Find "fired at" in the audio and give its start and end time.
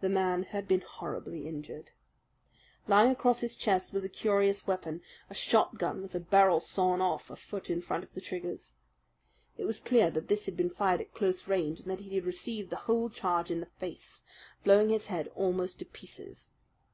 10.70-11.12